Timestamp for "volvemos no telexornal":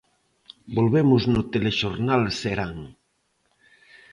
0.77-2.23